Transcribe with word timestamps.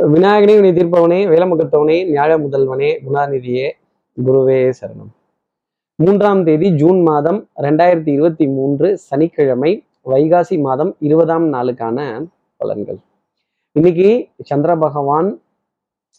விநாயகனே 0.00 0.60
வினை 0.60 0.72
தீர்ப்பவனே 0.72 1.18
வேலமுகத்தவனே 1.32 2.06
நியாய 2.06 2.38
முதல்வனே 2.38 2.98
குணாநிதியே 3.06 3.70
குருவே 4.24 4.72
சரணம். 4.80 5.12
மூன்றாம் 5.94 6.44
தேதி 6.44 6.74
ஜூன் 6.74 7.02
மாதம் 7.02 7.48
ரெண்டாயிரத்தி 7.56 8.08
இருபத்தி 8.08 8.46
மூன்று 8.46 8.98
சனிக்கிழமை 8.98 9.86
வைகாசி 10.06 10.60
மாதம் 10.60 10.96
இருபதாம் 10.98 11.52
நாளுக்கான 11.52 12.26
பலன்கள். 12.64 12.98
இன்னைக்கு 13.72 14.28
சந்திர 14.42 14.76
பகவான் 14.76 15.42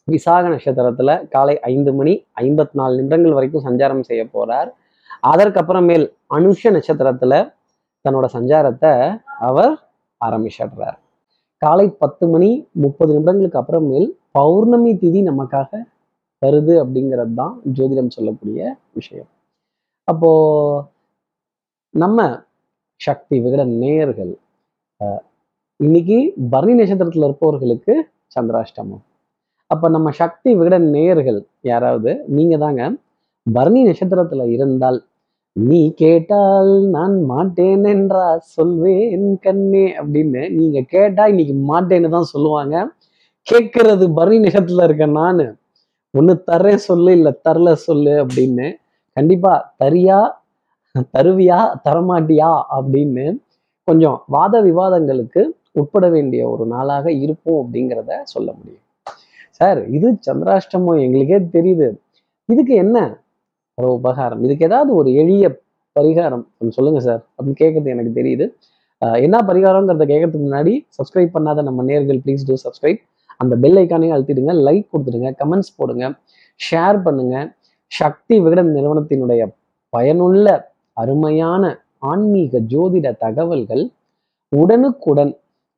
விசாக 0.05 0.49
நட்சத்திரத்துல 0.49 1.29
காலை 1.29 1.59
ஐந்து 1.59 1.93
மணி 1.93 2.25
ஐம்பத்தி 2.41 2.73
நாலு 2.73 2.95
நிமிடங்கள் 2.95 3.31
வரைக்கும் 3.31 3.65
சஞ்சாரம் 3.65 4.01
செய்ய 4.01 4.27
போறார். 4.33 4.69
அதற்கப்புறமேல் 5.27 6.13
அனுஷ 6.29 6.63
நட்சத்திரத்துல 6.63 7.53
தன்னோட 8.09 8.25
சஞ்சாரத்தை 8.33 9.17
அவர் 9.39 9.89
ஆரம்பிச்சிடுறார். 10.25 11.01
காலை 11.63 11.87
பத்து 11.99 12.25
மணி 12.27 12.49
முப்பது 12.83 13.11
நிமிடங்களுக்கு 13.13 13.59
அப்புறமேல் 13.59 14.07
பௌர்ணமி 14.31 14.91
திதி 14.95 15.19
நமக்காக 15.23 15.69
வருது 16.41 16.73
அப்படிங்கிறது 16.81 17.33
தான் 17.33 17.53
ஜோதிடம் 17.75 18.09
சொல்லக்கூடிய 18.09 18.59
விஷயம். 18.93 19.29
அப்போ 20.07 20.29
நம்ம 21.93 22.19
சக்தி 23.01 23.35
விகட 23.39 23.63
நேயர்கள் 23.81 24.33
அஹ், 25.01 25.21
இன்னைக்கு 25.79 26.17
பரணி 26.49 26.73
நட்சத்திரத்துல 26.73 27.27
இருப்பவர்களுக்கு 27.27 27.93
சந்திராஷ்டமம். 28.35 29.03
அப்போ 29.71 29.87
நம்ம 29.89 30.11
சக்தி 30.13 30.49
விகட 30.55 30.77
நேயர்கள் 30.91 31.39
யாராவது 31.65 32.11
நீங்கள் 32.35 32.59
தாங்க 32.59 32.81
பரணி 33.47 33.79
நட்சத்திரத்துல 33.83 34.43
இருந்தால் 34.55 34.99
நீ 35.55 35.79
கேட்டால் 35.93 36.71
நான் 36.89 37.15
மாட்டேன் 37.31 37.83
என்றா 37.93 38.23
சொல்வேன் 38.53 39.25
கண்ணே 39.45 39.83
அப்படின்னு 39.99 40.41
நீங்க 40.55 40.79
கேட்டா 40.93 41.23
இன்னைக்கு 41.27 41.55
மாட்டேன்னு 41.71 42.09
தான் 42.09 42.31
சொல்லுவாங்க. 42.31 42.75
கேட்கறது 43.47 44.05
பரி 44.13 44.37
நேரத்துல 44.39 44.83
இருக்க 44.83 45.05
நானு. 45.19 45.45
ஒண்ணு 46.13 46.33
தர்றேன் 46.51 46.83
சொல்லு 46.87 47.11
இல்லை 47.11 47.31
தரல 47.47 47.69
சொல்லு 47.87 48.13
அப்படின்னு 48.23 48.67
கண்டிப்பா 49.17 49.53
தரியா 49.83 50.19
தருவியா 51.15 51.59
தரமாட்டியா 51.85 52.51
அப்படின்னு 52.77 53.25
கொஞ்சம் 53.87 54.17
வாத 54.27 54.55
விவாதங்களுக்கு 54.61 55.41
உட்பட 55.81 56.07
வேண்டிய 56.09 56.41
ஒரு 56.49 56.65
நாளாக 56.65 57.05
இருப்போம் 57.23 57.59
அப்படிங்கிறத 57.63 58.19
சொல்ல 58.33 58.49
முடியும். 58.57 58.83
சார் 59.59 59.79
இது 59.97 60.07
சந்திராஷ்டமம் 60.27 61.01
எங்களுக்கே 61.05 61.39
தெரியுது. 61.57 61.87
இதுக்கு 62.49 62.73
என்ன 62.75 62.97
ஒரு 63.77 63.87
உபகாரம். 63.99 64.41
இதுக்கு 64.45 64.65
ஏதாவது 64.65 64.95
ஒரு 64.95 65.09
எளிய 65.21 65.45
பரிகாரம் 65.95 66.43
கொஞ்சம் 66.57 66.77
சொல்லுங்க 66.77 66.99
சார். 66.99 67.21
அப்படின்னு 67.35 67.59
கேட்கறது 67.63 67.93
எனக்கு 67.95 68.11
தெரியுது. 68.19 68.45
என்ன 69.25 69.37
பரிகாரங்கிறத 69.47 70.05
கேட்கறதுக்கு 70.11 70.45
முன்னாடி 70.47 70.73
சப்ஸ்கிரைப் 70.97 71.33
பண்ணாத 71.37 71.63
நம்ம 71.63 71.83
நேர்கள் 71.83 72.19
ப்ளீஸ் 72.25 72.45
டூ 72.47 72.55
சப்ஸ்கிரைப் 72.65 73.01
அந்த 73.37 73.53
பெல் 73.63 73.77
ஐக்கானையும் 73.81 74.15
அழுத்திடுங்க 74.15 74.53
லைக் 74.67 74.85
கொடுத்துடுங்க 74.93 75.29
கமெண்ட்ஸ் 75.41 75.73
போடுங்க 75.77 76.03
ஷேர் 76.59 76.97
பண்ணுங்க. 77.01 77.35
சக்தி 77.91 78.35
விகடன் 78.39 78.71
நிறுவனத்தினுடைய 78.75 79.41
பயனுள்ள 79.89 80.47
அருமையான 80.93 81.63
ஆன்மீக 82.11 82.59
ஜோதிட 82.73 83.07
தகவல்கள் 83.25 83.83
உடனுக்குடன் 84.51 85.33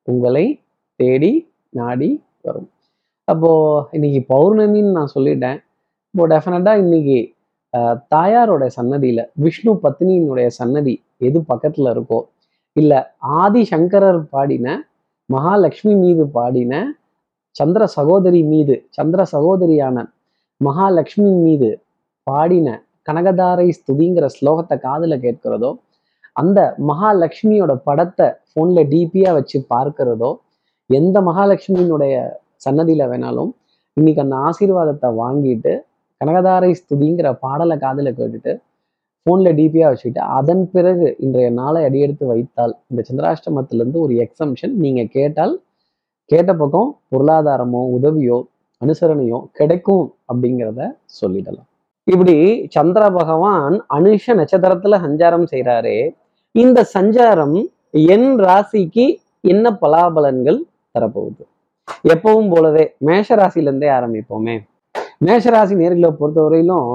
உங்களை 0.08 0.46
தேடி 1.00 1.32
நாடி 1.78 2.10
வரும். 2.46 2.68
அப்போது 3.24 3.84
இன்னைக்கு 3.96 4.20
பௌர்ணமின்னு 4.34 4.96
நான் 4.98 5.14
சொல்லிட்டேன். 5.14 5.58
இப்போ 6.14 6.24
டெஃபினட்டாக 6.34 6.82
இன்னைக்கு 6.84 7.18
தாயாரோட 8.12 8.64
சன்னதியில 8.76 9.20
விஷ்ணு 9.36 9.72
பத்னியினுடைய 9.84 10.48
சன்னதி 10.58 10.94
எது 11.20 11.38
பக்கத்துல 11.48 11.90
இருக்கோ 11.90 12.20
இல்ல 12.76 12.92
ஆதி 13.40 13.62
சங்கரர் 13.64 14.22
பாடின 14.26 14.66
மகாலட்சுமி 15.28 15.94
மீது 15.96 16.24
பாடின 16.30 16.74
சந்திர 17.56 17.82
சகோதரி 17.96 18.40
மீது 18.44 18.74
சந்திர 18.90 19.20
சகோதரியான 19.32 19.98
மகாலட்சுமி 20.60 21.32
மீது 21.38 21.70
பாடின 22.26 22.68
கனகதாரை 23.08 23.66
ஸ்துதிங்கிற 23.70 24.26
ஸ்லோகத்தை 24.36 24.76
காதுல 24.78 25.16
கேட்கிறதோ 25.18 25.70
அந்த 26.36 26.60
மகாலட்சுமியோட 26.86 27.72
படத்தை 27.86 28.26
ஃபோன்ல 28.48 28.80
டிபியா 28.84 29.30
வச்சு 29.32 29.58
பார்க்கிறதோ 29.70 30.30
எந்த 30.90 31.20
மகாலட்சுமியினுடைய 31.20 32.14
சன்னதியில 32.66 33.04
வேணாலும் 33.08 33.52
இன்னைக்கு 33.96 34.22
அந்த 34.24 34.36
ஆசீர்வாதத்தை 34.48 35.08
வாங்கிட்டு 35.18 35.72
கனகதாரை 36.20 36.70
ஸ்துதிங்கிற 36.80 37.32
பாடலை 37.32 37.76
காதில் 37.78 38.16
கேட்டுட்டு 38.18 38.52
ஃபோன்ல 39.26 39.48
டிபியா 39.58 39.86
வச்சுக்கிட்டு 39.88 40.22
அதன் 40.38 40.70
பிறகு 40.70 41.16
இன்றைய 41.18 41.50
நாளை 41.50 41.84
அடியெடுத்து 41.84 42.26
வைத்தால் 42.26 42.74
இந்த 42.86 43.00
சந்திராஷ்டமத்திலேருந்து 43.08 44.00
ஒரு 44.00 44.14
எக்ஸம்ஷன் 44.24 44.74
நீங்க 44.74 45.02
கேட்டால் 45.04 45.54
கேட்ட 46.24 46.54
பக்கம் 46.54 46.90
பொருளாதாரமோ 47.10 47.80
உதவியோ 47.96 48.38
அனுசரணையோ 48.82 49.38
கிடைக்கும் 49.52 50.06
அப்படிங்கிறத 50.28 50.80
சொல்லிடலாம். 51.20 51.68
இப்படி 52.04 52.36
சந்திர 52.70 53.10
பகவான் 53.10 53.76
அனுஷ 53.88 54.34
நட்சத்திரத்துல 54.40 54.98
சஞ்சாரம் 55.06 55.46
செய்றாரே 55.50 55.98
இந்த 56.54 56.88
சஞ்சாரம் 56.94 57.56
என் 58.14 58.30
ராசிக்கு 58.38 59.06
என்ன 59.40 59.70
பலாபலன்கள் 59.82 60.60
தரப்போகுது? 60.94 61.44
எப்பவும் 62.14 62.48
போலவே 62.48 62.84
மேஷ 62.98 63.36
ராசிலிருந்தே 63.36 63.88
ஆரம்பிப்போமே. 63.98 64.56
மேஷராசி 65.24 65.74
நேர்களை 65.82 66.10
பொறுத்தவரையிலும் 66.20 66.88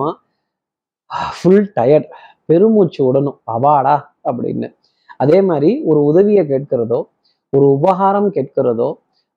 ஃபுல் 1.38 1.66
டயர்ட் 1.76 2.10
பெருமூச்சு 2.50 3.02
உடனும் 3.06 3.40
அவாடா 3.54 3.96
அப்படின்னு. 4.30 4.68
அதே 5.18 5.40
மாதிரி 5.42 5.72
ஒரு 5.86 6.00
உதவியை 6.04 6.44
கேட்கிறதோ 6.48 7.00
ஒரு 7.50 7.68
உபகாரம் 7.78 8.30
கேட்கிறதோ 8.32 8.90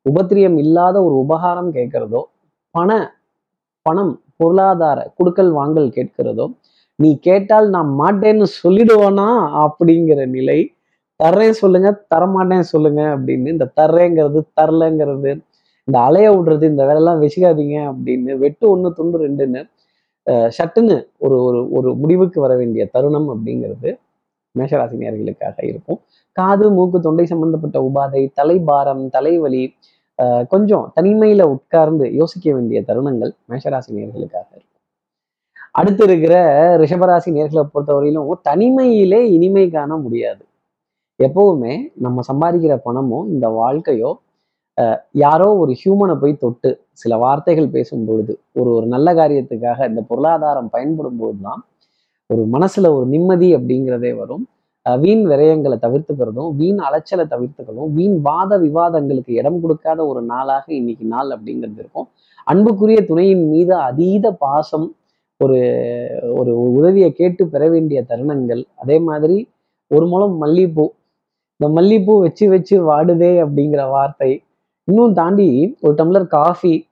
உபத்திரியம் 0.07 0.57
இல்லாத 0.57 0.97
ஒரு 1.05 1.15
உபகாரம் 1.25 1.71
கேட்கிறதோ 1.73 2.23
பண 2.71 2.91
பணம் 3.83 4.13
பொருளாதார 4.37 4.99
குடுக்கல் 5.19 5.51
வாங்கல் 5.53 5.89
கேட்கிறதோ 5.89 6.47
நீ 6.99 7.11
கேட்டால் 7.19 7.69
நான் 7.69 7.91
மாட்டேன்னு 7.99 8.47
சொல்லிடுவோனா 8.63 9.29
அப்படிங்கிற 9.65 10.21
நிலை. 10.27 10.59
தர்றேன் 11.21 11.57
சொல்லுங்க 11.63 11.89
தரமாட்டேன் 12.15 12.71
சொல்லுங்க 12.73 13.03
அப்படின்னு. 13.17 13.49
இந்த 13.55 13.67
தர்றேங்கிறது 13.81 14.41
தரலங்கிறது 14.61 15.33
இந்த 15.89 15.99
அலைய 16.07 16.27
விடுறது 16.35 16.65
இந்த 16.73 16.83
வேலையெல்லாம் 16.89 17.21
வச்சுக்காதீங்க 17.23 17.77
அப்படின்னு 17.91 18.33
வெட்டு 18.43 18.65
ஒன்று 18.71 18.91
துண்டு 18.99 19.17
ரெண்டுன்னு 19.25 19.63
சட்டுன்னு 20.59 20.97
ஒரு 21.25 21.37
ஒரு 21.47 21.59
ஒரு 21.77 21.89
முடிவுக்கு 22.03 22.39
வர 22.41 22.53
வேண்டிய 22.61 22.83
தருணம் 22.95 23.29
அப்படிங்கிறது 23.35 23.91
மேஷராசினியர்களுக்காக 24.55 25.57
இருக்கும். 25.71 25.99
காது 26.37 26.67
மூக்கு 26.71 26.99
தொண்டை 27.01 27.25
சம்பந்தப்பட்ட 27.33 27.79
உபாதை 27.89 28.23
தலைபாரம் 28.39 29.05
தலைவலி 29.09 29.65
கொஞ்சம் 30.53 30.85
தனிமையில 30.97 31.43
உட்கார்ந்து 31.55 32.07
யோசிக்க 32.21 32.47
வேண்டிய 32.57 32.81
தருணங்கள் 32.89 33.33
மேஷராசினியர்களுக்காக 33.51 34.49
இருக்கும். 34.57 34.81
அடுத்து 35.79 36.03
இருக்கிற 36.09 36.35
ரிஷபராசி 36.83 37.31
நேர்களை 37.37 37.65
பொறுத்தவரையிலும் 37.73 38.43
தனிமையிலே 38.49 39.21
இனிமை 39.37 39.65
காண 39.71 39.97
முடியாது. 40.05 40.45
எப்பவுமே 41.21 41.75
நம்ம 42.05 42.21
சம்பாதிக்கிற 42.31 42.75
பணமோ 42.87 43.19
இந்த 43.35 43.47
வாழ்க்கையோ 43.61 44.11
யாரோ 45.23 45.49
ஒரு 45.63 45.73
ஹியூமனை 45.81 46.15
போய் 46.23 46.41
தொட்டு 46.41 46.71
சில 47.03 47.17
வார்த்தைகள் 47.17 47.69
பேசும் 47.69 48.07
பொழுது 48.09 48.33
ஒரு 48.53 48.71
ஒரு 48.77 48.87
நல்ல 48.87 49.09
காரியத்துக்காக 49.15 49.89
இந்த 49.91 50.03
பொருளாதாரம் 50.11 50.73
பயன்படும் 50.73 51.21
போதுதான் 51.23 51.61
ஒரு 52.31 52.43
மனசுல 52.55 52.91
ஒரு 52.97 53.07
நிம்மதி 53.07 53.49
அப்படிங்கிறதே 53.57 54.13
வரும். 54.23 54.45
வீண் 54.87 55.25
விரயங்களை 55.31 55.77
தவிர்த்துக்கிறதும் 55.85 56.51
வீண் 56.61 56.81
அலைச்சலை 56.87 57.25
தவிர்த்துக்கிறதும் 57.33 57.93
வீண் 57.99 58.17
வாத 58.27 58.59
விவாதங்களுக்கு 58.65 59.33
இடம் 59.41 59.61
கொடுக்காத 59.63 60.01
ஒரு 60.07 60.21
நாளாக 60.33 60.67
இன்னைக்கு 60.79 61.05
நாள் 61.05 61.31
அப்படிங்கிறது 61.37 61.81
இருக்கும். 61.83 62.09
அன்புக்குரிய 62.47 62.99
துணையின் 63.11 63.45
மீது 63.53 63.75
அதீத 63.89 64.33
பாசம் 64.45 64.87
ஒரு 65.41 65.59
ஒரு 66.39 66.53
உதவியை 66.79 67.11
கேட்டு 67.13 67.43
பெற 67.47 67.63
வேண்டிய 67.69 68.01
தருணங்கள் 68.11 68.63
அதே 68.83 68.97
மாதிரி 69.09 69.37
ஒரு 69.91 70.05
முழம் 70.07 70.37
மல்லிகைப்பூ 70.43 70.85
இந்த 71.61 71.67
மல்லிகைப்பூ 71.77 72.15
வச்சு 72.25 72.45
வச்சு 72.55 72.77
வாடுதே 72.89 73.33
அப்படிங்கிற 73.45 73.83
வார்த்தை 73.95 74.31
இன்னும் 74.89 75.13
தாண்டி 75.13 75.77
ஒரு 75.81 75.95
டம்ளர் 75.95 76.27
காஃபி 76.27 76.89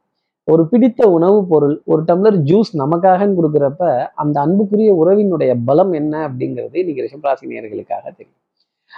ஒரு 0.49 0.67
பிடித்த 0.67 1.09
உணவுப் 1.09 1.49
பொருள் 1.49 1.83
ஒரு 1.85 2.03
டம்ளர் 2.03 2.37
ஜூஸ் 2.43 2.71
நமக்காகன்னு 2.79 3.37
கொடுக்குறப்ப 3.39 3.83
அந்த 4.15 4.41
அன்புக்குரிய 4.41 4.93
உறவினுடைய 4.95 5.53
பலம் 5.65 5.93
என்ன 5.93 6.29
அப்படிங்கிறது 6.29 6.77
இன்னைக்கு 6.79 7.05
ரிஷபராசி 7.07 7.47
நேர்களுக்காக 7.47 8.05
தெரியும். 8.11 8.39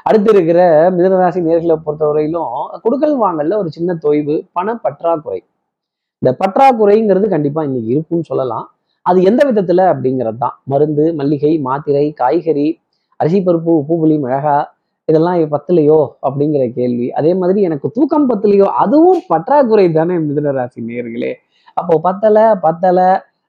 அடுத்து 0.03 0.31
இருக்கிற 0.31 0.91
மிதனராசி 0.91 1.41
நேர்களை 1.41 1.77
பொறுத்தவரையிலும் 1.87 2.55
கொடுக்கல் 2.81 3.17
வாங்கல்ல 3.19 3.57
ஒரு 3.57 3.71
சின்ன 3.71 3.99
தொய்வு 4.03 4.37
பண 4.53 4.75
பற்றாக்குறை. 4.75 5.41
இந்த 6.23 6.37
பற்றாக்குறைங்கிறது 6.41 7.29
கண்டிப்பா 7.29 7.63
இன்னைக்கு 7.63 7.91
இருக்கும்னு 7.91 8.25
சொல்லலாம். 8.25 8.67
அது 9.03 9.23
எந்த 9.23 9.43
விதத்துல 9.51 9.81
அப்படிங்கிறது 9.93 10.37
தான் 10.37 10.57
மருந்து 10.65 11.15
மல்லிகை 11.15 11.59
மாத்திரை 11.59 12.13
காய்கறி 12.13 12.81
அரிசி 13.21 13.39
பருப்பு 13.39 13.71
உப்பு 13.81 13.95
புளி 14.03 14.17
மிளகா 14.19 14.57
இதெல்லாம் 15.09 15.39
பத்தலையோ? 15.55 15.99
அப்படிங்கிற 16.27 16.65
கேள்வி. 16.73 17.07
அதே 17.11 17.33
மாதிரி 17.35 17.61
எனக்கு 17.63 17.89
தூக்கம் 17.91 18.29
பத்தலையோ? 18.31 18.67
அதுவும் 18.83 19.21
பற்றாக்குறை 19.29 19.87
தானே 19.93 20.15
மிதுனராசி 20.19 20.81
நேர்களே 20.91 21.33
அப்போ 21.77 21.95
பத்தல 21.99 22.39
பத்தல 22.57 22.99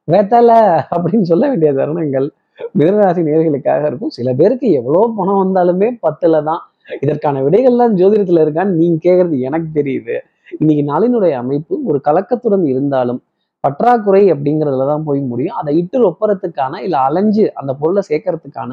வெத்தல 0.08 0.52
அப்படின்னு 0.96 1.28
சொல்ல 1.32 1.44
வேண்டிய 1.48 1.70
தருணங்கள் 1.74 2.28
மிதனராசி 2.76 3.22
நேர்களுக்காக 3.28 3.84
இருக்கும். 3.86 4.10
சில 4.10 4.28
பேருக்கு 4.34 4.68
எவ்வளோ 4.72 5.02
பணம் 5.18 5.40
வந்தாலுமே 5.44 5.90
பத்துல 6.06 6.42
தான். 6.44 6.62
இதற்கான 7.02 7.42
விடைகள்லாம் 7.46 7.94
ஜோதிடத்துல 8.00 8.44
இருக்கான்னு 8.46 8.80
நீங்க 8.82 8.98
கேட்கறது 9.08 9.38
எனக்கு 9.40 9.70
தெரியுது. 9.80 10.16
இன்னைக்கு 10.60 10.84
நாளினுடைய 10.92 11.34
அமைப்பு 11.44 11.76
ஒரு 11.86 12.00
கலக்கத்துடன் 12.04 12.66
இருந்தாலும் 12.66 13.22
பற்றாக்குறை 13.64 14.24
அப்படிங்கிறதுல 14.34 14.88
தான் 14.88 15.06
போய் 15.08 15.22
முடியும். 15.32 15.58
அதை 15.62 15.72
இட்டு 15.78 15.98
ஒப்புறத்துக்கான 16.10 16.82
இல்லை 16.88 17.00
அலைஞ்சு 17.00 17.46
அந்த 17.54 17.72
பொருளை 17.74 18.02
சேர்க்கறதுக்கான 18.10 18.72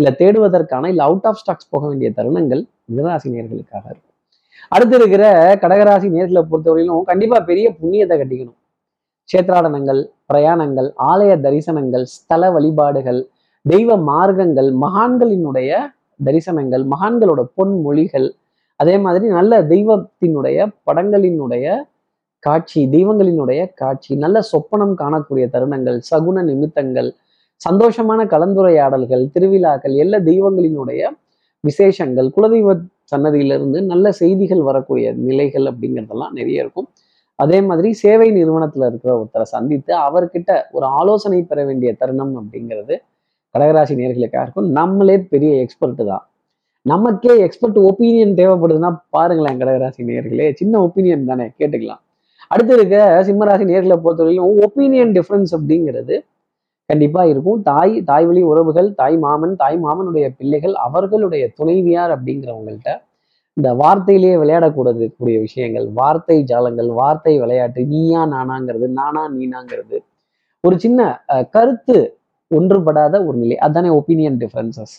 இல்லை 0.00 0.12
தேடுவதற்கான 0.20 0.90
இல்லை 0.92 1.04
அவுட் 1.08 1.26
ஆஃப் 1.30 1.40
ஸ்டாக்ஸ் 1.40 1.70
போக 1.72 1.82
வேண்டிய 1.90 2.08
தருணங்கள் 2.18 2.62
மிதராசி 2.90 3.28
நேர்களுக்காக 3.34 3.84
இருக்கும். 3.92 4.06
அடுத்து 4.72 4.96
இருக்கிற 4.98 5.24
கடகராசி 5.62 6.08
நேர்களை 6.16 6.42
பொறுத்தவரையிலும் 6.50 7.08
கண்டிப்பா 7.10 7.38
பெரிய 7.50 7.66
புண்ணியத்தை 7.80 8.16
கட்டிக்கணும். 8.20 8.58
கஷேத்ராடனங்கள் 9.28 10.00
பிரயாணங்கள் 10.30 10.88
ஆலய 11.10 11.32
தரிசனங்கள் 11.44 12.04
ஸ்தல 12.14 12.42
வழிபாடுகள் 12.56 13.20
தெய்வ 13.64 13.96
மார்க்கங்கள் 14.10 14.68
மகான்களினுடைய 14.84 15.70
தரிசனங்கள் 16.20 16.84
மகான்களோட 16.92 17.40
பொன்மொழிகள் 17.58 18.28
அதே 18.80 18.94
மாதிரி 19.04 19.26
நல்ல 19.38 19.54
தெய்வத்தினுடைய 19.72 20.58
படங்களினுடைய 20.88 21.66
காட்சி 22.42 22.80
தெய்வங்களினுடைய 22.94 23.60
காட்சி 23.80 24.12
நல்ல 24.16 24.38
சொப்பனம் 24.50 24.94
காணக்கூடிய 25.00 25.46
தருணங்கள் 25.54 25.98
சகுன 26.10 26.42
நிமித்தங்கள் 26.42 27.10
சந்தோஷமான 27.68 28.20
கலந்துரையாடல்கள் 28.34 29.24
திருவிழாக்கள் 29.34 29.94
எல்லா 29.94 30.18
தெய்வங்களினுடைய 30.30 31.02
விசேஷங்கள் 31.64 32.28
குலதெய்வ 32.36 32.74
சன்னதியிலிருந்து 33.12 33.78
நல்ல 33.82 34.12
செய்திகள் 34.12 34.62
வரக்கூடிய 34.68 35.06
நிலைகள் 35.28 35.66
அப்படிங்கிறதெல்லாம் 35.70 36.34
நிறைய 36.38 36.64
இருக்கும். 36.64 36.88
அதே 37.34 37.58
மாதிரி 37.68 37.88
சேவை 38.02 38.28
நிறுவனத்துல 38.38 38.88
இருக்கிற 38.90 39.10
ஒருத்தரை 39.18 39.46
சந்தித்து 39.54 39.92
அவர்கிட்ட 40.06 40.50
ஒரு 40.70 40.86
ஆலோசனை 40.86 41.40
பெற 41.42 41.60
வேண்டிய 41.64 41.90
தருணம் 42.00 42.34
அப்படிங்கிறது 42.40 42.94
கடகராசி 43.54 43.94
நேர்களுக்காக 44.00 44.44
இருக்கும். 44.46 44.68
நம்மளே 44.78 45.16
பெரிய 45.32 45.52
எக்ஸ்பர்ட் 45.62 46.02
தான். 46.10 46.24
நமக்கே 46.86 47.32
எக்ஸ்பர்ட் 47.46 47.78
ஒப்பீனியன் 47.88 48.34
தேவைப்படுதுன்னா 48.40 48.90
பாருங்களேன் 49.10 49.58
கடகராசி 49.62 50.02
நேர்களே 50.10 50.46
சின்ன 50.60 50.74
ஒப்பீனியன் 50.86 51.30
தானே 51.30 51.46
கேட்டுக்கலாம். 51.58 52.02
அடுத்து 52.52 52.72
இருக்க 52.78 52.96
சிம்மராசி 53.28 53.64
நேர்களை 53.72 53.96
பொறுத்தவரையிலும் 54.04 54.60
ஒப்பீனியன் 54.66 55.12
டிஃப்ரென்ஸ் 55.16 55.52
அப்படிங்கிறது 55.56 56.16
கண்டிப்பா 56.90 57.22
இருக்கும். 57.32 57.60
தாய் 57.70 57.94
தாய் 58.10 58.26
வழி 58.28 58.42
உறவுகள் 58.50 58.88
தாய் 59.00 59.16
மாமன் 59.24 59.54
தாய் 59.62 59.78
மாமனுடைய 59.84 60.26
பிள்ளைகள் 60.38 60.74
அவர்களுடைய 60.86 61.44
துணைவியார் 61.58 62.14
அப்படிங்கிறவங்கள்ட்ட 62.16 62.90
இந்த 63.56 63.68
வார்த்தையிலேயே 63.82 64.36
விளையாடக்கூடாது 64.42 65.04
கூடிய 65.18 65.36
விஷயங்கள். 65.46 65.86
வார்த்தை 66.00 66.38
ஜாலங்கள் 66.50 66.90
வார்த்தை 67.00 67.34
விளையாட்டு 67.42 67.80
நீயா 67.92 68.22
நானாங்கிறது 68.34 68.86
நானா 69.00 69.22
நீனாங்கிறது. 69.36 69.98
ஒரு 70.64 70.76
சின்ன 70.84 71.00
கருத்து 71.56 71.96
ஒன்றுபடாத 72.50 73.14
ஒரு 73.28 73.36
நிலை. 73.42 73.56
அதானே 73.66 73.90
ஒப்பீனியன் 73.98 74.38
டிஃபரன்சஸ் 74.42 74.96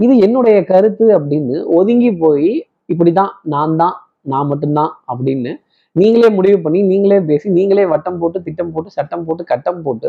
இது 0.00 0.14
என்னுடைய 0.26 0.58
கருத்து 0.70 1.06
அப்படின்னு 1.16 1.56
ஒதுங்கி 1.78 2.10
போய் 2.22 2.48
இப்படிதான் 2.92 3.32
நான் 3.52 3.76
தான் 3.82 3.96
நான் 4.32 4.48
மட்டும்தான் 4.52 4.92
அப்படின்னு 5.10 5.52
நீங்களே 5.96 6.28
முடிவு 6.36 6.58
பண்ணி 6.62 6.80
நீங்களே 6.90 7.18
பேசி 7.28 7.48
நீங்களே 7.58 7.84
வட்டம் 7.92 8.18
போட்டு 8.20 8.38
திட்டம் 8.46 8.72
போட்டு 8.74 8.90
சட்டம் 8.90 9.24
போட்டு 9.26 9.42
கட்டம் 9.52 9.82
போட்டு 9.82 10.08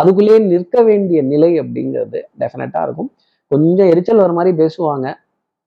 அதுக்குள்ளேயே 0.00 0.38
நிற்க 0.52 0.82
வேண்டிய 0.82 1.22
நிலை 1.22 1.60
அப்படிங்கிறது 1.60 2.20
டெஃபினட்டாக 2.40 2.82
இருக்கும். 2.82 3.10
கொஞ்சம் 3.50 3.88
எரிச்சல் 3.92 4.22
வர 4.24 4.32
மாதிரி 4.32 4.52
பேசுவாங்க. 4.62 5.06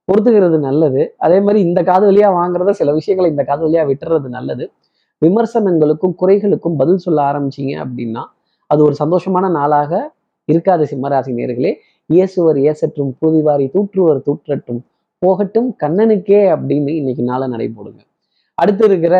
பொறுத்துக்கிறது 0.07 0.57
நல்லது. 0.59 1.01
அதே 1.17 1.39
மாதிரி 1.39 1.59
இந்த 1.67 1.83
காது 1.83 2.05
வழியா 2.11 2.29
வாங்குறத 2.37 2.69
சில 2.69 2.93
விஷயங்களை 2.93 3.31
இந்த 3.31 3.43
காது 3.43 3.61
வழியா 3.67 3.83
விட்டுறது 3.89 4.29
நல்லது. 4.37 4.71
விமர்சனங்களுக்கும் 5.21 6.15
குறைகளுக்கும் 6.21 6.75
பதில் 6.77 6.97
சொல்ல 6.97 7.19
ஆரம்பிச்சீங்க 7.31 7.73
அப்படின்னா 7.85 8.23
அது 8.67 8.83
ஒரு 8.83 8.95
சந்தோஷமான 8.99 9.49
நாளாக 9.49 10.13
இருக்காது 10.47 10.83
சிம்மராசி 10.91 11.31
நேர்களே. 11.39 11.71
இயேசுவர் 12.09 12.57
இயேசற்றும் 12.57 13.11
பூதிவாரி 13.21 13.65
தூற்றுவர் 13.75 14.19
தூற்றட்டும் 14.27 14.79
போகட்டும் 15.19 15.75
கண்ணனுக்கே 15.83 16.41
அப்படின்னு 16.53 16.91
இன்னைக்கு 17.01 17.23
நாளை 17.23 17.47
நடைபோடுங்க. 17.51 18.01
அடுத்து 18.55 18.85
இருக்கிற 18.85 19.15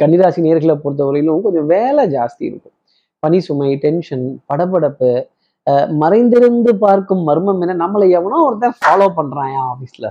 கன்னிராசி 0.00 0.40
நேர்களை 0.46 0.74
பொறுத்தவரையிலும் 0.84 1.40
கொஞ்சம் 1.40 1.66
வேலை 1.66 2.04
ஜாஸ்தி 2.16 2.38
இருக்கும். 2.38 2.72
பனி 3.24 3.38
சுமை 3.46 3.70
டென்ஷன் 3.84 4.26
படபடப்பு 4.50 5.10
மறைந்திருந்து 6.02 6.70
பார்க்கும் 6.84 7.22
மர்மம் 7.28 7.60
என்ன? 7.64 7.74
நம்மளை 7.82 8.06
எவனோ 8.18 8.36
ஒருத்தன் 8.46 8.76
ஃபாலோ 8.78 9.06
பண்றான் 9.18 9.50
என் 9.54 9.66
ஆஃபீஸ்ல 9.72 10.06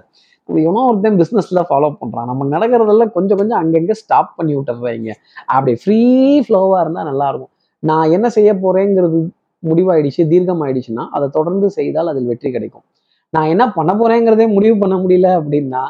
எவனோ 0.49 0.81
ஒருத்தன் 0.89 1.17
பிஸ்னஸ்ல 1.21 1.59
ஃபாலோ 1.69 1.89
பண்றான். 2.01 2.27
நம்ம 2.31 2.45
நடக்கிறதெல்லாம் 2.53 3.11
கொஞ்சம் 3.15 3.39
கொஞ்சம் 3.39 3.59
அங்கங்க 3.61 3.95
ஸ்டாப் 4.01 4.29
பண்ணி 4.37 4.53
விட்டுறாங்க 4.57 5.15
அப்படி 5.55 5.73
ஃப்ரீ 5.81 5.99
ஃப்ளோவா 6.45 6.77
இருந்தா 6.83 7.03
நல்லா 7.09 7.27
இருக்கும். 7.31 7.51
நான் 7.83 8.11
என்ன 8.17 8.27
செய்ய 8.37 8.51
போறேங்கிறது 8.63 9.19
முடிவாயிடுச்சு 9.63 10.23
தீர்க்கமாயிடுச்சுன்னா 10.33 11.05
அதை 11.15 11.27
தொடர்ந்து 11.37 11.69
செய்தால் 11.77 12.11
அதில் 12.11 12.29
வெற்றி 12.31 12.49
கிடைக்கும். 12.55 12.85
நான் 13.33 13.49
என்ன 13.53 13.63
பண்ண 13.77 13.91
போறேங்கிறதே 14.01 14.47
முடிவு 14.57 14.75
பண்ண 14.83 14.95
முடியல 15.03 15.31
அப்படின்னா 15.39 15.81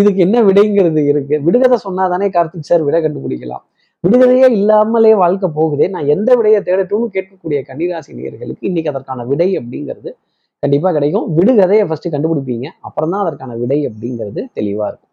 இதுக்கு 0.00 0.20
என்ன 0.26 0.36
விடைங்கிறது 0.48 1.00
இருக்கு. 1.12 1.34
விடுகதை 1.46 1.76
சொன்னாதானே 1.86 2.26
கார்த்திக் 2.36 2.68
சார் 2.68 2.84
விடை 2.86 3.00
கண்டுபிடிக்கலாம். 3.06 3.64
விடுதலையே 4.06 4.50
இல்லாமலே 4.50 5.14
வாழ்க்கை 5.14 5.50
போகுதே. 5.58 5.88
நான் 5.88 6.06
எந்த 6.06 6.34
விடையை 6.34 6.60
தேடட்டும்னு 6.60 7.06
கேட்கக்கூடிய 7.16 7.58
கன்னிராசி 7.68 8.10
நேர்களுக்கு 8.18 8.68
இன்னைக்கு 8.68 8.90
அதற்கான 8.90 9.24
விடை 9.24 9.58
அப்படிங்கிறது 9.58 10.10
கண்டிப்பா 10.58 10.92
கிடைக்கும். 10.92 11.26
விடுகதையை 11.38 11.84
ஃபர்ஸ்ட் 11.86 12.14
கண்டுபிடிப்பீங்க. 12.14 12.66
அப்புறம் 12.80 13.10
தான் 13.10 13.22
அதற்கான 13.24 13.56
விடை 13.56 13.78
அப்படிங்கிறது 13.88 14.40
தெளிவா 14.58 14.86
இருக்கும். 14.90 15.12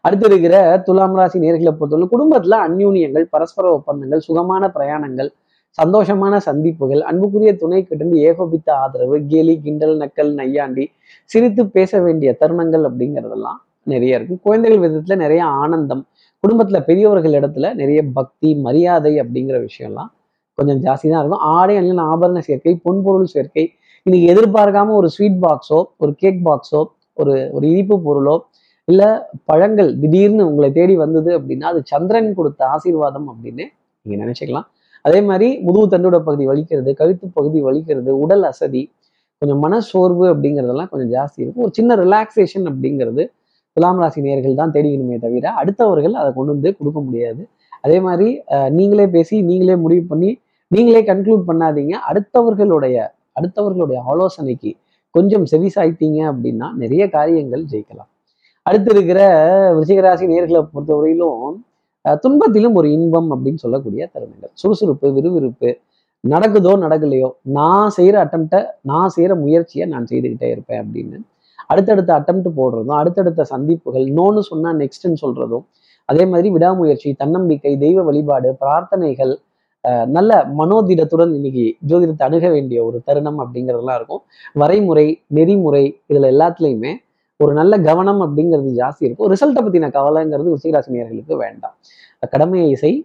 அடுத்து 0.00 0.26
இருக்கிற 0.26 0.82
துலாம் 0.86 1.16
ராசி 1.16 1.38
நேர்களை 1.38 1.72
பொறுத்தவரை 1.78 2.06
குடும்பத்துல 2.12 2.58
அந்யூன்யங்கள் 2.66 3.26
பரஸ்பர 3.30 3.72
ஒப்பந்தங்கள் 3.72 4.20
சுகமான 4.20 4.72
பிரயாணங்கள் 4.76 5.30
சந்தோஷமான 5.78 6.36
சந்திப்புகள் 6.36 7.00
அன்புக்குரிய 7.00 7.56
துணை 7.56 7.86
கிட்ட 7.86 8.04
ஏகோபித்த 8.28 8.74
ஆதரவு 8.74 9.22
கேலி 9.26 9.60
கிண்டல் 9.60 9.96
நக்கல் 9.98 10.32
நையாண்டி 10.34 10.90
சிரித்து 11.24 11.66
பேச 11.66 12.00
வேண்டிய 12.00 12.36
தருணங்கள் 12.40 12.84
அப்படிங்கிறதெல்லாம் 12.88 13.60
நிறைய 13.82 14.16
இருக்கும். 14.16 14.40
குழந்தைகள் 14.42 14.82
விதத்துல 14.86 15.16
நிறைய 15.16 15.44
ஆனந்தம் 15.44 16.06
குடும்பத்தில் 16.44 16.86
பெரியவர்கள் 16.88 17.36
இடத்துல 17.38 17.66
நிறைய 17.80 18.00
பக்தி 18.18 18.50
மரியாதை 18.66 19.12
அப்படிங்கிற 19.22 19.56
விஷயம்லாம் 19.66 20.10
கொஞ்சம் 20.58 20.80
ஜாஸ்தி 20.84 21.06
தான் 21.10 21.20
இருக்கும். 21.22 21.42
ஆடை 21.56 21.74
அணியின் 21.80 22.02
ஆபரண 22.12 22.40
சேர்க்கை 22.46 22.72
பொன்பொருள் 22.86 23.32
சேர்க்கை 23.34 23.64
இன்னைக்கு 24.06 24.26
எதிர்பார்க்காம 24.32 24.94
ஒரு 25.00 25.08
ஸ்வீட் 25.14 25.40
பாக்ஸோ 25.44 25.78
ஒரு 26.02 26.12
கேக் 26.22 26.40
பாக்ஸோ 26.46 26.80
ஒரு 27.20 27.34
ஒரு 27.56 27.64
இனிப்பு 27.72 27.96
பொருளோ 28.06 28.36
இல்லை 28.88 29.08
பழங்கள் 29.48 29.90
திடீர்னு 30.02 30.42
உங்களை 30.50 30.68
தேடி 30.78 30.94
வந்தது 31.02 31.30
அப்படின்னா 31.38 31.66
அது 31.72 31.80
சந்திரன் 31.92 32.30
கொடுத்த 32.38 32.60
ஆசீர்வாதம் 32.74 33.28
அப்படின்னு 33.32 33.64
நீங்கள் 34.06 34.22
நினச்சிக்கலாம். 34.24 34.66
அதே 35.04 35.20
மாதிரி 35.28 35.48
முதுகு 35.66 35.86
தண்டோட 35.92 36.16
பகுதி 36.28 36.44
வலிக்கிறது 36.50 36.90
கழுத்து 37.00 37.26
பகுதி 37.38 37.58
வலிக்கிறது 37.66 38.10
உடல் 38.24 38.46
அசதி 38.50 38.82
கொஞ்சம் 39.42 39.60
மனசோர்வு 39.66 40.24
அப்படிங்கிறதெல்லாம் 40.32 40.90
கொஞ்சம் 40.92 41.12
ஜாஸ்தி 41.16 41.38
இருக்கும். 41.44 41.64
ஒரு 41.66 41.74
சின்ன 41.78 41.94
ரிலாக்ஸேஷன் 42.04 42.66
அப்படிங்கிறது 42.70 43.22
துலாம் 43.80 44.00
ராசி 44.02 44.20
நேர்கள் 44.28 44.60
தான் 44.60 44.72
தேடிக்கணுமே 44.74 45.16
தவிர 45.24 45.50
அடுத்தவர்கள் 45.60 46.14
அதை 46.20 46.30
கொண்டு 46.38 46.52
வந்து 46.54 46.70
கொடுக்க 46.78 46.98
முடியாது. 47.06 47.42
அதே 47.84 47.98
மாதிரி 48.06 48.26
நீங்களே 48.78 49.06
பேசி 49.14 49.36
நீங்களே 49.50 49.76
முடிவு 49.84 50.02
பண்ணி 50.10 50.30
நீங்களே 50.70 51.00
கன்க்ளூட் 51.10 51.46
பண்ணாதீங்க. 51.50 51.94
அடுத்தவர்களுடைய 52.10 52.96
அடுத்தவர்களுடைய 53.38 53.98
ஆலோசனைக்கு 54.12 54.70
கொஞ்சம் 55.14 55.46
செவிசாய்த்தீங்க 55.52 56.18
அப்படின்னா 56.32 56.66
நிறைய 56.82 57.04
காரியங்கள் 57.16 57.62
ஜெயிக்கலாம். 57.72 58.10
அடுத்து 58.66 58.90
இருக்கிற 58.94 59.20
விருச்சிகராசி 59.76 60.24
நேர்களை 60.32 60.60
பொறுத்தவரையிலும் 60.74 61.56
துன்பத்திலும் 62.24 62.76
ஒரு 62.80 62.88
இன்பம் 62.96 63.30
அப்படின்னு 63.34 63.62
சொல்லக்கூடிய 63.64 64.02
தருணங்கள். 64.14 64.52
சுறுசுறுப்பு 64.60 65.08
விறுவிறுப்பு 65.16 65.70
நடக்குதோ 66.24 66.72
நடக்கலையோ 66.84 67.28
நான் 67.58 67.92
செய்யற 67.98 68.16
அட்டம்ப்டை 68.24 68.60
நான் 68.90 69.12
செய்கிற 69.16 69.34
முயற்சியை 69.44 69.84
நான் 69.94 70.08
செய்துக்கிட்டே 70.12 70.48
இருப்பேன் 70.54 70.82
அப்படின்னு 70.84 71.18
அடுத்தடுத்த 71.70 72.10
அட்டம்ப்ட் 72.18 72.50
போடுறதும் 72.56 72.98
அடுத்தடுத்த 72.98 73.42
சந்திப்புகள் 73.52 74.06
நோன்னு 74.16 74.42
சொன்னா 74.48 74.70
நெக்ஸ்ட்னு 74.80 75.18
சொல்றதும் 75.22 75.64
அதே 76.08 76.24
மாதிரி 76.26 76.48
விடாமுயற்சி 76.50 77.10
தன்னம்பிக்கை 77.20 77.72
தெய்வ 77.78 78.02
வழிபாடு 78.02 78.48
பிரார்த்தனைகள் 78.62 79.32
அஹ், 79.84 80.06
நல்ல 80.08 80.30
மனோதிடத்துடன் 80.58 81.30
இன்னைக்கு 81.36 81.62
ஜோதிடத்தை 81.90 82.24
அணுக 82.26 82.46
வேண்டிய 82.50 82.78
ஒரு 82.84 82.98
தருணம் 83.06 83.38
அப்படிங்கிறதுலாம் 83.42 83.98
இருக்கும். 84.00 84.22
வரைமுறை 84.56 85.04
நெறிமுறை 85.36 85.82
இதுல 86.10 86.28
எல்லாத்துலயுமே 86.34 86.92
ஒரு 87.40 87.52
நல்ல 87.54 87.74
கவனம் 87.86 88.20
அப்படிங்கிறது 88.24 88.70
ஜாஸ்தி 88.80 89.02
இருக்கும். 89.06 89.30
ரிசல்ட்டை 89.32 89.62
பற்றின 89.62 89.90
கவலைங்கிறது 89.96 90.54
ரிஷிகராசினியர்களுக்கு 90.56 91.36
வேண்டாம். 91.44 91.76
கடமையை 92.32 92.74
செய் 92.76 92.98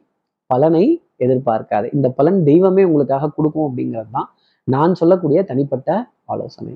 பலனை 0.50 0.86
எதிர்பார்க்காது. 1.19 1.88
இந்த 1.93 2.07
பலன் 2.17 2.39
தெய்வமே 2.43 2.84
உங்களுக்காக 2.84 3.31
கொடுக்கும் 3.38 3.67
அப்படிங்கிறது 3.67 4.12
தான் 4.12 4.29
நான் 4.67 5.00
சொல்லக்கூடிய 5.01 5.39
தனிப்பட்ட 5.51 5.89
ஆலோசனை. 6.27 6.74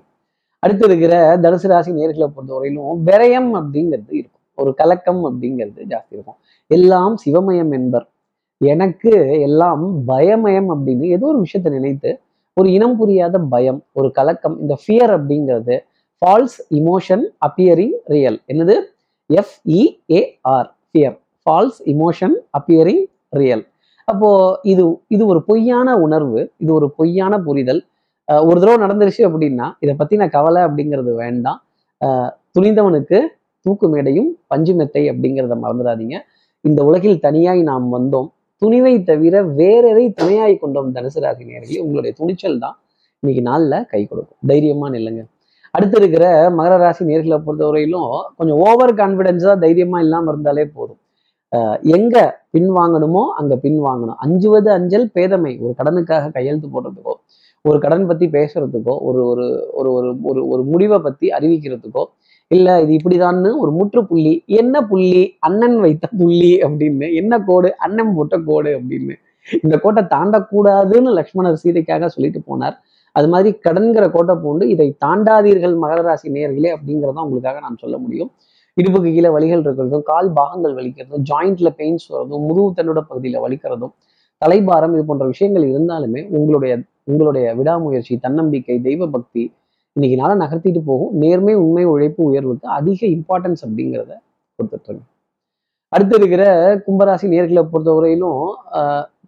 அடுத்து 0.64 0.86
இருக்கிற 0.86 1.14
தனுசு 1.44 1.68
ராசி 1.72 1.92
நேர்களை 1.92 2.28
பொறுத்தவரையிலும் 2.36 2.96
விரயம் 3.10 3.52
அப்படிங்கிறது 3.60 4.12
இருக்கும். 4.12 4.44
ஒரு 4.58 4.72
கலக்கம் 4.74 5.22
அப்படிங்கிறது 5.26 5.82
ஜாஸ்தி 5.92 6.14
இருக்கும். 6.18 6.38
எல்லாம் 6.72 7.14
சிவமயம் 7.26 7.72
என்பர். 7.78 8.08
எனக்கு 8.62 9.12
எல்லாம் 9.48 9.84
பயமயம் 10.08 10.70
அப்படின்னு 10.74 11.06
ஏதோ 11.16 11.26
ஒரு 11.26 11.40
விஷயத்தை 11.40 11.70
நினைத்து 11.72 12.10
ஒரு 12.58 12.70
இனம் 12.72 12.98
புரியாத 12.98 13.40
பயம் 13.54 13.80
ஒரு 13.94 14.10
கலக்கம் 14.12 14.56
இந்த 14.60 14.76
ஃபியர் 14.82 15.12
அப்படிங்கிறது 15.18 15.76
ஃபால்ஸ் 16.22 16.58
இமோஷன் 16.80 17.24
அப்பியரிங் 17.48 17.96
ரியல் 18.06 18.40
என்னது? 18.48 18.76
F E A R 19.30 20.70
fear 20.90 21.16
false 21.46 21.80
emotion 21.94 22.36
appearing 22.60 23.04
real 23.40 23.64
அப்போ 24.08 24.30
இது 24.64 24.84
இது 25.08 25.24
ஒரு 25.26 25.40
பொய்யான 25.44 25.90
உணர்வு 25.98 26.40
இது 26.58 26.72
ஒரு 26.74 26.88
பொய்யான 26.98 27.34
புரிதல் 27.40 27.82
ஒரு 28.48 28.58
தடவை 28.62 28.78
நடந்துருச்சு 28.84 29.22
அப்படின்னா 29.28 29.68
இதை 29.84 29.94
பத்தின 30.02 30.28
கவலை 30.36 30.62
அப்படிங்கிறது 30.68 31.12
வேண்டாம். 31.24 31.60
துணிந்தவனுக்கு 32.56 33.18
தூக்கு 33.66 33.88
மேடையும் 33.94 34.30
பஞ்சு 34.52 34.74
மெத்தை 34.80 35.04
அப்படிங்கிறத 35.12 35.56
மறந்துடாதீங்க. 35.64 36.18
இந்த 36.66 36.80
உலகில் 36.90 37.18
தனியாய் 37.26 37.62
நாம் 37.72 37.88
வந்தோம். 37.96 38.30
துணிவை 38.62 38.94
தவிர 39.10 39.36
வேற 39.60 39.84
எதை 39.94 40.06
துணையாய் 40.20 40.62
கொண்டோம் 40.62 40.94
தனுசு 40.96 41.20
ராசி 41.26 41.44
நேர்களே 41.50 41.82
உங்களுடைய 41.86 42.12
துணிச்சல் 42.20 42.62
தான். 42.64 42.76
இன்னைக்கு 43.24 43.44
நாள்ல 43.50 43.74
கை 43.92 44.02
கொடுக்கும். 44.12 44.40
தைரியமா 44.52 44.88
நில்லுங்க. 44.96 45.22
அடுத்து 45.76 45.98
இருக்கிற 46.02 46.26
மகர 46.58 46.76
ராசி 46.84 47.04
நேர்களை 47.10 47.38
பொறுத்தவரையிலும் 47.46 48.10
கொஞ்சம் 48.38 48.60
ஓவர் 48.68 48.94
கான்பிடன்ஸா 49.00 49.54
தைரியமா 49.66 49.98
இல்லாம 50.06 50.32
இருந்தாலே 50.34 50.66
போதும். 50.78 51.00
எங்க 51.98 52.16
பின் 52.56 52.70
வாங்கணுமோ 52.78 53.22
அங்க 53.40 53.54
பின் 53.66 53.80
வாங்கணும் 53.88 54.18
அஞ்சுவது 54.26 54.70
அஞ்சல் 54.78 55.08
பேதமை. 55.16 55.54
ஒரு 55.64 55.74
கடனுக்காக 55.80 56.32
கையெழுத்து 56.38 56.68
போடுறதுக்கோ 56.76 57.16
ஒரு 57.66 57.80
கடன் 57.80 58.08
பத்தி 58.08 58.26
பேசுறதுக்கோ 58.28 58.94
ஒரு 59.00 59.22
ஒரு 59.26 59.46
ஒரு 59.74 59.90
ஒரு 59.92 60.10
ஒரு 60.24 60.48
ஒரு 60.48 60.64
முடிவை 60.64 61.00
பத்தி 61.00 61.28
அறிவிக்கிறதுக்கோ 61.28 62.04
இல்ல 62.52 62.68
இது 62.82 62.92
இப்படிதான்னு 62.94 63.50
ஒரு 63.60 63.72
முற்றுப்புள்ளி 63.72 64.44
என்ன 64.46 64.82
புள்ளி 64.82 65.24
அண்ணன் 65.40 65.80
வைத்த 65.80 66.06
புள்ளி 66.20 66.52
அப்படின்னு 66.58 67.08
என்ன 67.14 67.40
கோடு 67.40 67.70
அண்ணன் 67.78 68.14
போட்ட 68.16 68.38
கோடு 68.40 68.70
அப்படின்னு 68.70 69.16
இந்த 69.64 69.76
கோட்டை 69.78 70.04
தாண்டக்கூடாதுன்னு 70.04 71.12
லக்ஷ்மணர் 71.20 71.60
சீதைக்காக 71.64 72.06
சொல்லிட்டு 72.06 72.40
போனார். 72.48 72.76
அது 73.16 73.28
மாதிரி 73.28 73.50
கடன்கிற 73.68 74.12
கோட்டை 74.12 74.36
பூண்டு 74.36 74.70
இதை 74.70 74.88
தாண்டாதீர்கள் 75.06 75.76
மகர 75.84 76.02
ராசி 76.02 76.28
நேர்களே 76.30 76.72
அப்படிங்கிறதான் 76.76 77.26
உங்களுக்காக 77.26 77.60
நான் 77.60 77.78
சொல்ல 77.78 77.98
முடியும். 77.98 78.32
இடுப்புக்கு 78.78 79.10
கீழே 79.12 79.30
வலிகள் 79.30 79.64
இருக்கிறதும் 79.66 80.02
கால் 80.02 80.30
பாகங்கள் 80.34 80.76
வலிக்கிறதும் 80.76 81.24
ஜாயிண்ட்ல 81.32 81.70
பெயின்ஸ் 81.80 82.06
வரதும் 82.12 82.46
முதுகு 82.48 82.70
தன்னோட 82.78 83.00
பகுதியில 83.10 83.40
வலிக்கிறதும் 83.46 83.94
தலைபாரம் 84.42 84.94
இது 84.94 85.04
போன்ற 85.06 85.26
விஷயங்கள் 85.26 85.66
இருந்தாலுமே 85.72 86.22
உங்களுடைய 86.30 86.74
உங்களுடைய 87.10 87.46
விடாமுயற்சி 87.60 88.14
தன்னம்பிக்கை 88.26 88.78
தெய்வ 88.88 89.08
பக்தி 89.16 89.44
இன்னைக்கு 89.96 90.18
நாள 90.22 90.32
நகர்த்திட்டு 90.42 90.82
போகும். 90.90 91.14
நேர்மை 91.22 91.54
உண்மை 91.62 91.84
உழைப்பு 91.94 92.22
உயர்வுக்கு 92.30 92.68
அதிக 92.78 93.00
இம்பார்ட்டன்ஸ் 93.16 93.64
அப்படிங்கிறத 93.66 94.12
கொடுத்துட்டு 94.60 95.02
அடுத்து 95.94 96.16
இருக்கிற 96.20 96.44
கும்பராசி 96.86 97.28
நேர்களை 97.34 97.62
பொறுத்தவரையிலும் 97.72 98.42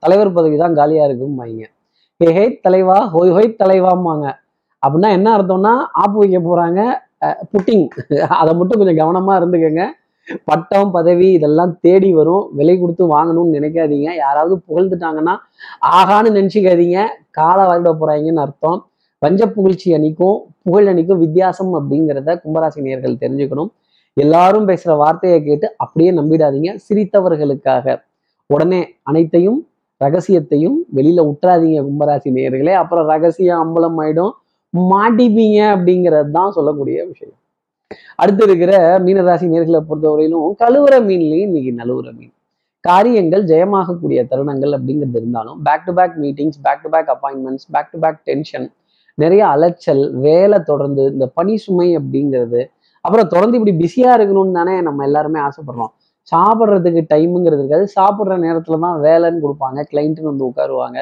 தலைவர் 0.03 0.35
பதவி 0.37 0.57
தான் 0.63 0.77
காலியா 0.79 1.05
இருக்கும் 1.09 1.39
ஹே 2.21 2.27
ஹே 2.37 2.43
தலைவா 2.65 2.97
ஹொய் 3.13 3.31
ஹொய் 3.35 3.47
தலைவாம்பாங்க. 3.61 4.25
அப்படின்னா 4.83 5.09
என்ன 5.17 5.27
அர்த்தம்னா 5.37 5.71
ஆப்பு 6.01 6.17
வைக்க 6.21 6.39
போறாங்க. 6.47 6.79
புட்டிங். 7.51 7.85
அதை 8.41 8.51
மட்டும் 8.59 8.79
கொஞ்சம் 8.81 8.99
கவனமா 9.01 9.33
இருந்துக்கங்க. 9.39 9.83
பட்டம் 10.43 10.91
பதவி 10.91 11.31
இதெல்லாம் 11.31 11.77
தேடி 11.81 12.13
வரும். 12.13 12.49
விலை 12.53 12.79
கொடுத்து 12.79 13.03
வாங்கணும்னு 13.15 13.55
நினைக்காதீங்க. 13.57 14.09
யாராவது 14.15 14.61
புகழ்ந்துட்டாங்கன்னா 14.69 15.35
ஆகான்னு 15.99 16.31
நினச்சிக்காதீங்க. 16.37 17.05
காலை 17.31 17.65
வருட 17.65 17.91
போறாங்கன்னு 18.01 18.43
அர்த்தம். 18.45 18.85
பஞ்ச 19.19 19.47
புகழ்ச்சி 19.47 19.93
அணிக்கும் 19.93 20.37
புகழ் 20.63 20.87
அணிக்கும் 20.87 21.17
வித்தியாசம் 21.17 21.73
அப்படிங்கிறத 21.75 22.39
கும்பராசி 22.45 22.79
நேர்கள் 22.87 23.21
தெரிஞ்சுக்கணும். 23.23 23.71
எல்லாரும் 24.13 24.67
பேசுற 24.67 24.97
வார்த்தையை 24.97 25.43
கேட்டு 25.43 25.67
அப்படியே 25.77 26.11
நம்பிடாதீங்க. 26.11 26.77
சிரித்தவர்களுக்காக. 26.87 28.01
உடனே 28.45 28.81
அனைத்தையும் 29.03 29.67
ரகசியத்தையும் 30.01 30.77
வெளியில 30.95 31.19
விட்டுறாதீங்க 31.27 31.79
கும்பராசி 31.87 32.29
நேர்களே 32.37 32.73
அப்புறம் 32.73 33.07
ரகசியம் 33.07 33.61
அம்பலம் 33.63 33.99
ஆயிடும். 34.03 34.31
மாட்டிப்பீங்க 34.73 35.59
அப்படிங்கிறது 35.75 36.31
தான் 36.31 36.51
சொல்லக்கூடிய 36.51 37.05
விஷயம். 37.05 37.37
அடுத்து 38.15 38.43
இருக்கிற 38.43 38.99
மீனராசி 38.99 39.45
நேர்களை 39.53 39.79
பொறுத்தவரையிலும் 39.89 40.51
கழுவுற 40.59 40.93
மீன்லையும் 41.09 41.55
இன்னைக்கு 41.55 41.71
நழுவுற 41.77 42.13
மீன். 42.17 42.33
காரியங்கள் 42.79 43.43
ஜெயமாகக்கூடிய 43.43 44.21
தருணங்கள் 44.31 44.73
அப்படிங்கிறது 44.77 45.17
இருந்தாலும் 45.21 45.61
back 45.61 45.85
to 45.85 45.93
back 45.93 46.13
meetings 46.21 46.61
back 46.61 46.81
to 46.81 46.89
back 46.89 47.17
appointments 47.17 47.67
back 47.71 47.91
to 47.91 47.99
back 47.99 48.23
tension 48.23 48.71
நிறைய 49.15 49.47
அலைச்சல் 49.47 50.15
வேலை 50.15 50.59
தொடர்ந்து 50.59 51.03
இந்த 51.03 51.27
பனி 51.27 51.57
சுமை 51.57 51.97
அப்படிங்கிறது 51.97 52.65
அப்புறம் 53.01 53.27
தொடர்ந்து 53.27 53.57
இப்படி 53.57 53.75
பிஸியா 53.77 54.05
இருக்கணும்னு 54.05 54.51
தானே 54.51 54.81
நம்ம 54.81 55.03
எல்லாருமே 55.03 55.39
ஆசைப்படுறோம். 55.39 55.91
சாப்பிட்றதுக்கு 56.35 57.01
டைமுங்கிறது 57.13 57.57
இருக்காது. 57.57 57.87
சாப்பிட்ற 57.99 58.31
நேரத்துல 58.31 58.79
தான் 58.79 59.01
வேலைன்னு 59.01 59.39
கொடுப்பாங்க. 59.45 59.83
கிளைண்ட்டுன்னு 59.91 60.31
வந்து 60.31 60.45
உட்காருவாங்க. 60.45 60.99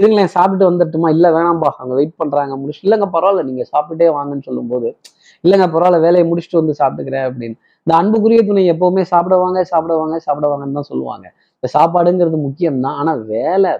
இதுங்களேன் 0.00 0.24
சாப்பிட்டு 0.24 0.70
வந்துட்டுமா 0.70 1.08
இல்லை 1.08 1.30
வேணாம்பா. 1.30 1.70
அவங்க 1.78 1.94
வெயிட் 1.94 2.16
பண்றாங்க. 2.16 2.56
முடிச்சு 2.56 2.90
இல்லைங்க 2.90 3.08
பரவாயில்ல. 3.12 3.42
நீங்க 3.42 3.64
சாப்பிட்டுட்டே 3.72 4.16
வாங்கன்னு 4.16 4.42
சொல்லும்போது 4.42 4.96
இல்லைங்க 5.46 5.66
பரவாயில்ல 5.74 5.98
வேலையை 6.06 6.24
முடிச்சுட்டு 6.30 6.60
வந்து 6.60 6.74
சாப்பிட்டுக்கிறேன் 6.80 7.26
அப்படின்னு. 7.28 7.56
இந்த 7.86 7.92
அன்புக்குரிய 8.00 8.40
துணை 8.48 8.62
எப்பவுமே 8.74 9.02
சாப்பிடுவாங்க 9.12 9.58
சாப்பிடுவாங்க 9.72 10.16
சாப்பிடுவாங்கன்னு 10.26 10.78
தான் 10.78 10.90
சொல்லுவாங்க. 10.92 11.26
இந்த 11.56 11.68
சாப்பாடுங்கிறது 11.76 12.38
முக்கியம்தான். 12.46 12.96
ஆனால் 13.00 13.18
ஆனா 13.18 13.28
வேலை 13.34 13.72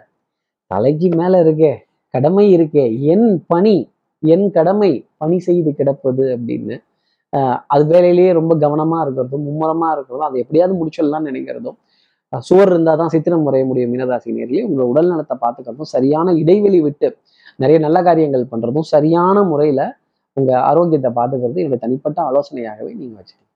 தலைக்கு 0.71 1.09
மேல 1.21 1.41
இருக்கே 1.45 1.73
கடமை 2.15 2.47
இருக்கே 2.57 2.85
என் 3.15 3.29
பணி 3.53 3.77
என் 4.23 4.47
கடமை 4.57 4.93
பணி 5.23 5.37
செய்து 5.49 5.71
கிடப்பது 5.81 6.25
அப்படின்னு 6.37 6.77
அது 7.73 7.83
வேலையிலேயே 7.93 8.31
ரொம்ப 8.39 8.53
கவனமா 8.65 8.99
இருக்கிறதும் 9.05 9.45
மும்முரமா 9.49 9.89
இருக்கிறதும் 9.95 10.29
அதை 10.29 10.39
எப்படியாவது 10.45 10.75
முடிச்சிடலாம்னு 10.81 11.31
நினைக்கிறதும் 11.31 11.77
சுவர் 12.33 12.71
இருந்தால் 12.73 13.01
தான் 13.01 13.13
சித்திரம் 13.15 13.45
முறைய 13.47 13.65
முடியும் 13.67 13.91
மீனராசி 13.93 14.37
நேரிலே 14.39 14.63
உங்களோட 14.67 14.87
உடல் 14.93 15.11
நலத்தை 15.13 15.37
பார்த்துக்கிறதும் 15.43 15.91
சரியான 15.95 16.33
இடைவெளி 16.43 16.81
விட்டு 16.87 17.09
நிறைய 17.59 17.77
நல்ல 17.79 17.99
காரியங்கள் 18.03 18.51
பண்றதும் 18.53 18.89
சரியான 18.95 19.43
முறையில 19.51 19.83
உங்க 20.37 20.61
ஆரோக்கியத்தை 20.61 21.11
பார்த்துக்கிறது 21.11 21.61
என்னுடைய 21.63 21.77
தனிப்பட்ட 21.77 22.19
ஆலோசனையாகவே 22.23 22.91
நீங்க 22.95 23.15
வச்சுக்கணும். 23.21 23.51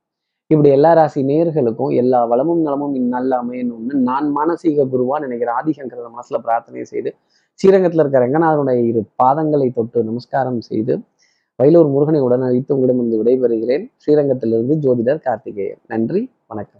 இப்படி 0.46 0.68
எல்லா 0.70 0.92
ராசி 0.92 1.22
நேர்களுக்கும் 1.22 1.92
எல்லா 1.94 2.25
வளமும் 2.25 2.62
நலமும் 2.62 2.94
இந்நல்ல 2.94 3.32
அமையணும்னு 3.42 3.94
நான் 4.08 4.28
மானசீக 4.37 4.87
குருவா 4.92 5.18
நினைக்கிற 5.20 5.52
ஆதிசங்கர 5.62 6.08
மனசுல 6.16 6.38
பிரார்த்தனை 6.38 6.84
செய்து 6.84 7.12
ஸ்ரீரங்கத்தில் 7.54 8.00
இருக்கிற 8.00 8.25
ரங்கநாதனுடைய 8.26 8.80
இரு 8.90 9.02
பாதங்களை 9.22 9.72
தொட்டு 9.72 10.04
நமஸ்காரம் 10.04 10.60
செய்து 10.60 10.94
வயலூர் 11.58 11.90
முருகனை 11.90 12.20
உடன் 12.20 12.40
அழைத்து 12.40 12.75
உங்களிடமிருந்து 12.75 13.20
விடைபெறுகிறேன். 13.22 13.84
ஸ்ரீரங்கத்திலிருந்து 13.96 14.76
ஜோதிடர் 14.87 15.25
கார்த்திகேயன். 15.26 15.80
நன்றி 15.87 16.30
வணக்கம். 16.46 16.78